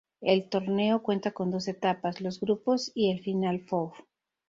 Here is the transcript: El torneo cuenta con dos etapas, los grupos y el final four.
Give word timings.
El 0.21 0.49
torneo 0.49 1.03
cuenta 1.03 1.29
con 1.29 1.51
dos 1.51 1.67
etapas, 1.67 2.21
los 2.21 2.39
grupos 2.39 2.91
y 2.95 3.11
el 3.11 3.19
final 3.19 3.59
four. 3.59 3.91